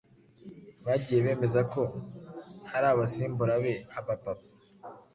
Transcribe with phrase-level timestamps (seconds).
[0.85, 1.81] bagiye bemeza ko
[2.75, 4.45] ari abasimbura be abapapa